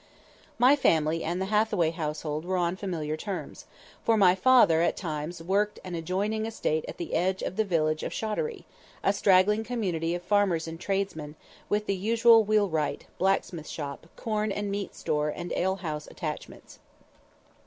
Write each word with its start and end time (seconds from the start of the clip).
_My 0.57 0.75
family 0.75 1.23
and 1.23 1.39
the 1.39 1.45
Hathaway 1.53 1.91
household 1.91 2.43
were 2.43 2.57
on 2.57 2.75
familiar 2.75 3.15
terms, 3.15 3.67
for 4.03 4.17
my 4.17 4.33
father 4.33 4.81
at 4.81 4.97
times 4.97 5.43
worked 5.43 5.77
an 5.83 5.93
adjoining 5.93 6.47
estate 6.47 6.83
at 6.87 6.97
the 6.97 7.13
edge 7.13 7.43
of 7.43 7.55
the 7.55 7.63
village 7.63 8.01
of 8.01 8.11
Shottery, 8.11 8.65
a 9.03 9.13
straggling 9.13 9.63
community 9.63 10.15
of 10.15 10.23
farmers 10.23 10.67
and 10.67 10.79
tradesmen, 10.79 11.35
with 11.69 11.85
the 11.85 11.93
usual 11.93 12.43
wheelwright, 12.43 13.05
blacksmith 13.19 13.67
shop, 13.67 14.07
corn 14.15 14.51
and 14.51 14.71
meat 14.71 14.95
store 14.95 15.29
and 15.29 15.53
alehouse 15.53 16.07
attachments. 16.09 16.79